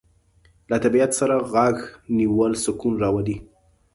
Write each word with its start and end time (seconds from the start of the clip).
له 0.69 0.77
طبیعت 0.83 1.11
سره 1.19 1.35
غوږ 1.51 1.77
نیول 2.17 2.53
سکون 2.63 2.93
راولي. 3.03 3.37